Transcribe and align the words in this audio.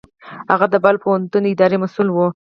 هغه 0.51 0.65
د 0.73 0.75
بلخ 0.83 0.99
پوهنتون 1.03 1.43
اداري 1.51 1.77
مسوول 1.83 2.09
و. 2.11 2.17